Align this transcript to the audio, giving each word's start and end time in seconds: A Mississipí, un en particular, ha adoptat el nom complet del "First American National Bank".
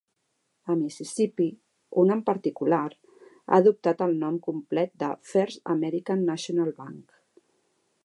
A 0.73 0.77
Mississipí, 0.77 1.47
un 2.03 2.13
en 2.15 2.23
particular, 2.31 2.87
ha 3.27 3.59
adoptat 3.61 4.03
el 4.09 4.19
nom 4.25 4.43
complet 4.51 4.97
del 5.05 5.17
"First 5.35 5.75
American 5.79 6.29
National 6.35 6.79
Bank". 6.83 7.19